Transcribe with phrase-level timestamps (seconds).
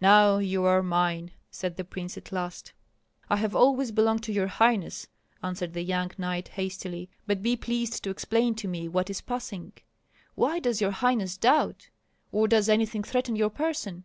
[0.00, 2.72] "Now you are mine," said the prince, at last.
[3.30, 5.06] "I have always belonged to your highness,"
[5.40, 9.74] answered the young knight, hastily; "but be pleased to explain to me what is passing.
[10.34, 11.90] Why does your highness doubt?
[12.32, 14.02] Or does anything threaten your person?